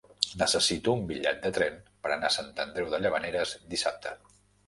Necessito 0.41 0.93
un 0.99 1.03
bitllet 1.11 1.43
de 1.43 1.51
tren 1.57 1.75
per 2.07 2.11
anar 2.15 2.31
a 2.31 2.35
Sant 2.37 2.49
Andreu 2.65 2.89
de 2.95 3.03
Llavaneres 3.03 3.55
dissabte. 3.75 4.15